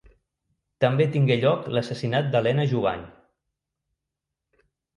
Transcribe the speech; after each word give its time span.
També 0.85 1.05
tingué 1.15 1.37
lloc 1.43 1.67
l'assassinat 1.75 2.33
d'Helena 2.37 2.67
Jubany. 2.73 3.07